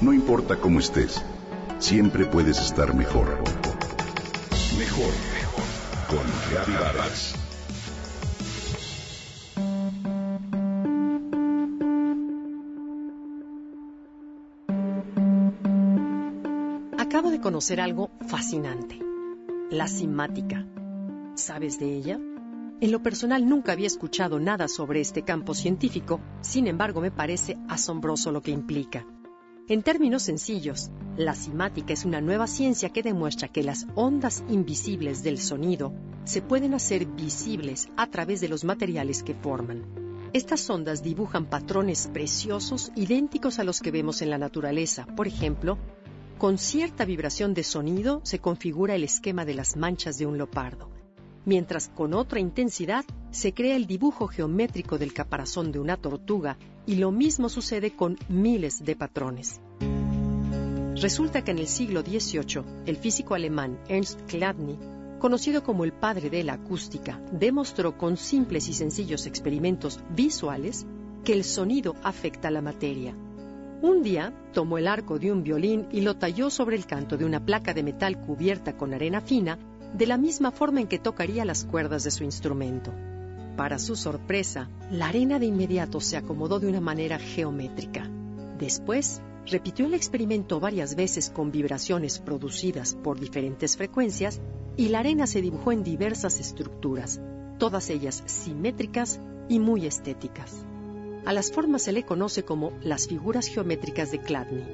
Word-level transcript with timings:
No 0.00 0.14
importa 0.14 0.56
cómo 0.56 0.78
estés, 0.78 1.22
siempre 1.78 2.24
puedes 2.24 2.58
estar 2.58 2.94
mejor. 2.94 3.36
Mejor, 4.78 5.12
mejor. 5.34 5.64
Con 6.08 6.74
Vargas. 6.74 7.34
Acabo 16.96 17.30
de 17.30 17.40
conocer 17.42 17.78
algo 17.82 18.10
fascinante. 18.26 18.98
La 19.70 19.86
simática. 19.86 20.66
¿Sabes 21.34 21.78
de 21.78 21.94
ella? 21.94 22.18
En 22.80 22.90
lo 22.90 23.02
personal 23.02 23.46
nunca 23.46 23.72
había 23.72 23.86
escuchado 23.86 24.40
nada 24.40 24.66
sobre 24.66 25.02
este 25.02 25.24
campo 25.24 25.52
científico, 25.52 26.22
sin 26.40 26.68
embargo 26.68 27.02
me 27.02 27.10
parece 27.10 27.58
asombroso 27.68 28.32
lo 28.32 28.40
que 28.40 28.50
implica. 28.50 29.04
En 29.70 29.84
términos 29.84 30.24
sencillos, 30.24 30.90
la 31.16 31.36
simática 31.36 31.92
es 31.92 32.04
una 32.04 32.20
nueva 32.20 32.48
ciencia 32.48 32.88
que 32.88 33.04
demuestra 33.04 33.46
que 33.46 33.62
las 33.62 33.86
ondas 33.94 34.42
invisibles 34.48 35.22
del 35.22 35.38
sonido 35.38 35.92
se 36.24 36.42
pueden 36.42 36.74
hacer 36.74 37.06
visibles 37.06 37.88
a 37.96 38.08
través 38.08 38.40
de 38.40 38.48
los 38.48 38.64
materiales 38.64 39.22
que 39.22 39.32
forman. 39.32 39.84
Estas 40.32 40.68
ondas 40.68 41.04
dibujan 41.04 41.46
patrones 41.46 42.10
preciosos 42.12 42.90
idénticos 42.96 43.60
a 43.60 43.64
los 43.64 43.78
que 43.78 43.92
vemos 43.92 44.22
en 44.22 44.30
la 44.30 44.38
naturaleza. 44.38 45.06
Por 45.14 45.28
ejemplo, 45.28 45.78
con 46.36 46.58
cierta 46.58 47.04
vibración 47.04 47.54
de 47.54 47.62
sonido 47.62 48.22
se 48.24 48.40
configura 48.40 48.96
el 48.96 49.04
esquema 49.04 49.44
de 49.44 49.54
las 49.54 49.76
manchas 49.76 50.18
de 50.18 50.26
un 50.26 50.36
leopardo, 50.36 50.90
mientras 51.44 51.90
con 51.90 52.12
otra 52.12 52.40
intensidad 52.40 53.04
se 53.30 53.54
crea 53.54 53.76
el 53.76 53.86
dibujo 53.86 54.26
geométrico 54.26 54.98
del 54.98 55.12
caparazón 55.12 55.70
de 55.70 55.78
una 55.78 55.96
tortuga 55.96 56.58
y 56.90 56.96
lo 56.96 57.12
mismo 57.12 57.48
sucede 57.48 57.92
con 57.92 58.18
miles 58.28 58.84
de 58.84 58.96
patrones. 58.96 59.60
Resulta 60.96 61.44
que 61.44 61.52
en 61.52 61.58
el 61.58 61.68
siglo 61.68 62.02
XVIII, 62.02 62.64
el 62.84 62.96
físico 62.96 63.34
alemán 63.34 63.78
Ernst 63.86 64.26
Chladni, 64.26 64.76
conocido 65.20 65.62
como 65.62 65.84
el 65.84 65.92
padre 65.92 66.30
de 66.30 66.42
la 66.42 66.54
acústica, 66.54 67.22
demostró 67.30 67.96
con 67.96 68.16
simples 68.16 68.68
y 68.68 68.74
sencillos 68.74 69.26
experimentos 69.26 70.00
visuales 70.16 70.84
que 71.22 71.32
el 71.32 71.44
sonido 71.44 71.94
afecta 72.02 72.50
la 72.50 72.60
materia. 72.60 73.14
Un 73.82 74.02
día 74.02 74.34
tomó 74.52 74.76
el 74.76 74.88
arco 74.88 75.20
de 75.20 75.30
un 75.30 75.44
violín 75.44 75.86
y 75.92 76.00
lo 76.00 76.16
talló 76.16 76.50
sobre 76.50 76.74
el 76.74 76.86
canto 76.86 77.16
de 77.16 77.24
una 77.24 77.38
placa 77.38 77.72
de 77.72 77.84
metal 77.84 78.20
cubierta 78.20 78.76
con 78.76 78.94
arena 78.94 79.20
fina, 79.20 79.60
de 79.94 80.08
la 80.08 80.18
misma 80.18 80.50
forma 80.50 80.80
en 80.80 80.88
que 80.88 80.98
tocaría 80.98 81.44
las 81.44 81.64
cuerdas 81.64 82.02
de 82.02 82.10
su 82.10 82.24
instrumento. 82.24 82.90
Para 83.56 83.78
su 83.78 83.96
sorpresa, 83.96 84.68
la 84.90 85.08
arena 85.08 85.38
de 85.38 85.46
inmediato 85.46 86.00
se 86.00 86.16
acomodó 86.16 86.60
de 86.60 86.68
una 86.68 86.80
manera 86.80 87.18
geométrica. 87.18 88.08
Después, 88.58 89.20
repitió 89.46 89.86
el 89.86 89.94
experimento 89.94 90.60
varias 90.60 90.94
veces 90.94 91.30
con 91.30 91.50
vibraciones 91.50 92.18
producidas 92.18 92.94
por 92.94 93.18
diferentes 93.18 93.76
frecuencias 93.76 94.40
y 94.76 94.88
la 94.88 95.00
arena 95.00 95.26
se 95.26 95.42
dibujó 95.42 95.72
en 95.72 95.82
diversas 95.82 96.40
estructuras, 96.40 97.20
todas 97.58 97.90
ellas 97.90 98.22
simétricas 98.26 99.20
y 99.48 99.58
muy 99.58 99.86
estéticas. 99.86 100.64
A 101.26 101.32
las 101.32 101.52
formas 101.52 101.82
se 101.82 101.92
le 101.92 102.04
conoce 102.04 102.44
como 102.44 102.72
las 102.82 103.08
figuras 103.08 103.46
geométricas 103.46 104.10
de 104.10 104.22
Chladni. 104.22 104.64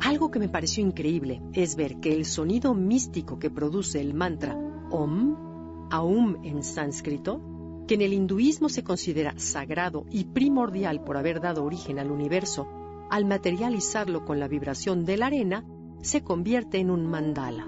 Algo 0.00 0.32
que 0.32 0.40
me 0.40 0.48
pareció 0.48 0.84
increíble 0.84 1.40
es 1.52 1.76
ver 1.76 2.00
que 2.00 2.12
el 2.12 2.24
sonido 2.24 2.74
místico 2.74 3.38
que 3.38 3.50
produce 3.50 4.00
el 4.00 4.14
mantra 4.14 4.58
Om 4.90 5.51
Aum 5.92 6.38
en 6.42 6.62
sánscrito, 6.62 7.42
que 7.86 7.96
en 7.96 8.00
el 8.00 8.14
hinduismo 8.14 8.70
se 8.70 8.82
considera 8.82 9.34
sagrado 9.36 10.06
y 10.10 10.24
primordial 10.24 11.04
por 11.04 11.18
haber 11.18 11.38
dado 11.38 11.64
origen 11.64 11.98
al 11.98 12.10
universo, 12.10 12.66
al 13.10 13.26
materializarlo 13.26 14.24
con 14.24 14.40
la 14.40 14.48
vibración 14.48 15.04
de 15.04 15.18
la 15.18 15.26
arena, 15.26 15.66
se 16.00 16.22
convierte 16.22 16.78
en 16.78 16.90
un 16.90 17.06
mandala. 17.06 17.66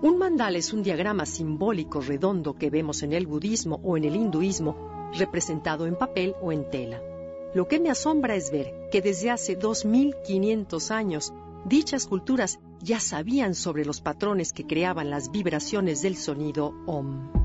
Un 0.00 0.16
mandala 0.16 0.56
es 0.56 0.72
un 0.72 0.82
diagrama 0.82 1.26
simbólico 1.26 2.00
redondo 2.00 2.54
que 2.54 2.70
vemos 2.70 3.02
en 3.02 3.12
el 3.12 3.26
budismo 3.26 3.80
o 3.84 3.98
en 3.98 4.04
el 4.04 4.16
hinduismo, 4.16 5.10
representado 5.18 5.86
en 5.86 5.96
papel 5.96 6.34
o 6.40 6.52
en 6.52 6.70
tela. 6.70 7.02
Lo 7.54 7.68
que 7.68 7.80
me 7.80 7.90
asombra 7.90 8.34
es 8.34 8.50
ver 8.50 8.72
que 8.90 9.02
desde 9.02 9.30
hace 9.30 9.56
2500 9.56 10.90
años 10.90 11.34
dichas 11.66 12.06
culturas 12.06 12.60
ya 12.80 12.98
sabían 12.98 13.54
sobre 13.54 13.84
los 13.84 14.00
patrones 14.00 14.54
que 14.54 14.66
creaban 14.66 15.10
las 15.10 15.30
vibraciones 15.30 16.00
del 16.00 16.16
sonido 16.16 16.72
OM. 16.86 17.41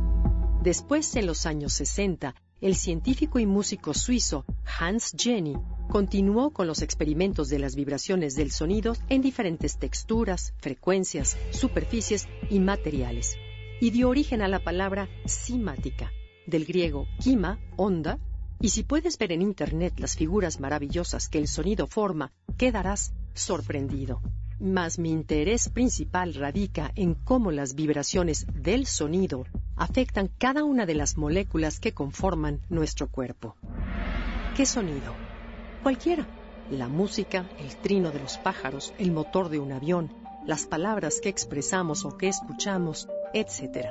Después, 0.68 1.16
en 1.16 1.28
los 1.28 1.46
años 1.46 1.72
60, 1.76 2.36
el 2.60 2.76
científico 2.76 3.40
y 3.40 3.46
músico 3.46 3.94
suizo 3.94 4.44
Hans 4.78 5.16
Jenny 5.18 5.56
continuó 5.88 6.52
con 6.52 6.68
los 6.68 6.82
experimentos 6.82 7.48
de 7.48 7.58
las 7.58 7.74
vibraciones 7.74 8.36
del 8.36 8.52
sonido 8.52 8.94
en 9.08 9.22
diferentes 9.22 9.78
texturas, 9.78 10.54
frecuencias, 10.60 11.38
superficies 11.52 12.28
y 12.50 12.60
materiales, 12.60 13.38
y 13.80 13.92
dio 13.92 14.10
origen 14.10 14.42
a 14.42 14.50
la 14.50 14.62
palabra 14.62 15.08
simática, 15.24 16.12
del 16.46 16.66
griego 16.66 17.08
kima, 17.24 17.62
onda, 17.78 18.20
y 18.60 18.68
si 18.68 18.84
puedes 18.84 19.18
ver 19.18 19.32
en 19.32 19.44
Internet 19.44 19.94
las 20.00 20.18
figuras 20.18 20.60
maravillosas 20.60 21.30
que 21.30 21.38
el 21.38 21.48
sonido 21.48 21.88
forma, 21.88 22.34
quedarás 22.58 23.14
sorprendido. 23.34 24.22
Mas 24.60 25.00
mi 25.00 25.12
interés 25.12 25.70
principal 25.70 26.34
radica 26.34 26.92
en 26.96 27.14
cómo 27.14 27.52
las 27.52 27.74
vibraciones 27.74 28.46
del 28.54 28.86
sonido 28.86 29.46
afectan 29.78 30.30
cada 30.38 30.64
una 30.64 30.86
de 30.86 30.96
las 30.96 31.18
moléculas 31.18 31.80
que 31.80 31.94
conforman 31.94 32.62
nuestro 32.70 33.08
cuerpo. 33.08 33.56
¿Qué 34.56 34.66
sonido? 34.66 35.14
Cualquiera. 35.84 36.28
La 36.72 36.90
música, 36.90 37.46
el 37.60 37.78
trino 37.78 38.12
de 38.12 38.20
los 38.20 38.38
pájaros, 38.40 38.94
el 38.98 39.12
motor 39.12 39.48
de 39.48 39.60
un 39.60 39.72
avión, 39.72 40.12
las 40.46 40.66
palabras 40.66 41.22
que 41.22 41.30
expresamos 41.30 42.04
o 42.04 42.18
que 42.18 42.28
escuchamos, 42.28 43.08
etc. 43.34 43.88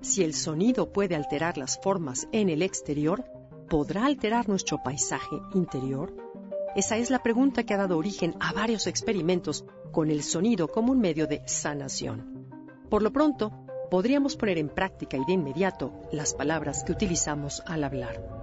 Si 0.00 0.24
el 0.24 0.34
sonido 0.34 0.92
puede 0.92 1.14
alterar 1.14 1.56
las 1.56 1.78
formas 1.80 2.26
en 2.32 2.48
el 2.48 2.62
exterior, 2.62 3.24
¿podrá 3.68 4.06
alterar 4.06 4.48
nuestro 4.48 4.82
paisaje 4.82 5.36
interior? 5.54 6.16
Esa 6.74 6.96
es 6.96 7.10
la 7.10 7.22
pregunta 7.22 7.64
que 7.64 7.74
ha 7.74 7.76
dado 7.76 7.98
origen 7.98 8.34
a 8.40 8.52
varios 8.52 8.86
experimentos 8.86 9.64
con 9.92 10.10
el 10.10 10.22
sonido 10.22 10.68
como 10.68 10.92
un 10.92 11.00
medio 11.00 11.26
de 11.26 11.42
sanación. 11.46 12.48
Por 12.88 13.02
lo 13.02 13.12
pronto, 13.12 13.52
podríamos 13.90 14.36
poner 14.36 14.58
en 14.58 14.68
práctica 14.68 15.16
y 15.16 15.24
de 15.24 15.32
inmediato 15.32 15.92
las 16.12 16.32
palabras 16.32 16.84
que 16.84 16.92
utilizamos 16.92 17.62
al 17.66 17.84
hablar. 17.84 18.40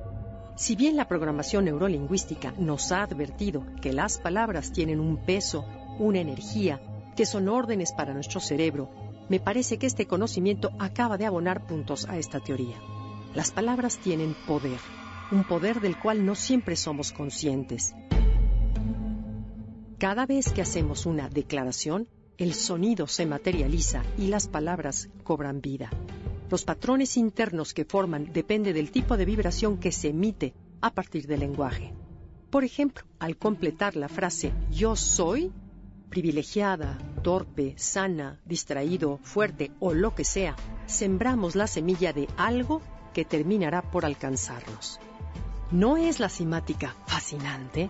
Si 0.55 0.75
bien 0.75 0.97
la 0.97 1.07
programación 1.07 1.65
neurolingüística 1.65 2.53
nos 2.57 2.91
ha 2.91 3.03
advertido 3.03 3.63
que 3.81 3.93
las 3.93 4.17
palabras 4.17 4.71
tienen 4.71 4.99
un 4.99 5.17
peso, 5.17 5.65
una 5.99 6.19
energía, 6.19 6.81
que 7.15 7.25
son 7.25 7.47
órdenes 7.47 7.93
para 7.93 8.13
nuestro 8.13 8.39
cerebro, 8.39 8.89
me 9.29 9.39
parece 9.39 9.77
que 9.77 9.87
este 9.87 10.07
conocimiento 10.07 10.71
acaba 10.79 11.17
de 11.17 11.25
abonar 11.25 11.65
puntos 11.65 12.07
a 12.09 12.17
esta 12.17 12.39
teoría. 12.39 12.77
Las 13.33 13.51
palabras 13.51 13.97
tienen 13.97 14.35
poder, 14.47 14.79
un 15.31 15.43
poder 15.43 15.79
del 15.79 15.99
cual 15.99 16.25
no 16.25 16.35
siempre 16.35 16.75
somos 16.75 17.11
conscientes. 17.11 17.93
Cada 19.97 20.25
vez 20.25 20.51
que 20.51 20.61
hacemos 20.61 21.05
una 21.05 21.29
declaración, 21.29 22.07
el 22.37 22.53
sonido 22.53 23.07
se 23.07 23.25
materializa 23.25 24.03
y 24.17 24.27
las 24.27 24.47
palabras 24.47 25.09
cobran 25.23 25.61
vida. 25.61 25.89
Los 26.49 26.63
patrones 26.63 27.17
internos 27.17 27.73
que 27.73 27.85
forman 27.85 28.31
depende 28.31 28.73
del 28.73 28.91
tipo 28.91 29.17
de 29.17 29.25
vibración 29.25 29.77
que 29.77 29.91
se 29.91 30.09
emite 30.09 30.53
a 30.81 30.91
partir 30.91 31.27
del 31.27 31.39
lenguaje. 31.39 31.93
Por 32.49 32.63
ejemplo, 32.63 33.03
al 33.19 33.37
completar 33.37 33.95
la 33.95 34.07
frase 34.07 34.53
yo 34.71 34.95
soy, 34.95 35.51
privilegiada, 36.09 36.97
torpe, 37.23 37.73
sana, 37.77 38.39
distraído, 38.45 39.19
fuerte 39.23 39.71
o 39.79 39.93
lo 39.93 40.15
que 40.15 40.23
sea, 40.23 40.55
sembramos 40.85 41.55
la 41.55 41.67
semilla 41.67 42.13
de 42.13 42.27
algo 42.37 42.81
que 43.13 43.25
terminará 43.25 43.81
por 43.81 44.05
alcanzarnos. 44.05 44.99
¿No 45.71 45.97
es 45.97 46.21
la 46.21 46.29
simática 46.29 46.95
fascinante? 47.07 47.89